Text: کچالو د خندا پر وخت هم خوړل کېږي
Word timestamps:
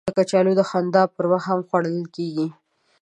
کچالو 0.17 0.51
د 0.59 0.61
خندا 0.69 1.03
پر 1.15 1.25
وخت 1.31 1.47
هم 1.49 1.59
خوړل 1.67 1.99
کېږي 2.15 2.47